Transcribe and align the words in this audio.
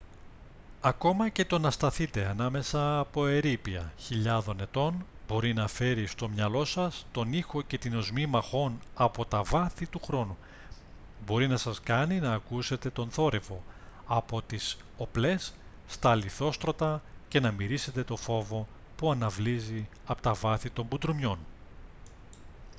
ακόμα 0.81 1.29
και 1.29 1.45
το 1.45 1.59
να 1.59 1.71
σταθείτε 1.71 2.25
ανάμεσα 2.27 2.99
από 2.99 3.27
ερείπια 3.27 3.93
χιλιάδων 3.97 4.59
ετών 4.59 5.05
μπορεί 5.27 5.53
να 5.53 5.67
φέρει 5.67 6.05
στο 6.05 6.29
μυαλό 6.29 6.65
σας 6.65 7.05
τον 7.11 7.33
ήχο 7.33 7.61
και 7.61 7.77
την 7.77 7.95
οσμή 7.95 8.25
μαχών 8.25 8.79
από 8.95 9.25
τα 9.25 9.43
βάθη 9.43 9.87
του 9.87 9.99
χρόνου 10.05 10.37
μπορεί 11.25 11.47
να 11.47 11.57
σας 11.57 11.81
κάνει 11.81 12.19
να 12.19 12.33
ακούσετε 12.33 12.89
τον 12.89 13.09
θόρυβο 13.09 13.63
από 14.07 14.41
τις 14.41 14.77
οπλές 14.97 15.53
στα 15.87 16.15
λιθόστρωτα 16.15 17.01
και 17.27 17.39
να 17.39 17.51
μυρίσετε 17.51 18.03
το 18.03 18.15
φόβο 18.15 18.67
που 18.97 19.11
αναβλύζει 19.11 19.89
από 20.05 20.21
τα 20.21 20.33
βάθη 20.33 20.69
των 20.69 20.85
μπουντρουμιών 20.89 21.37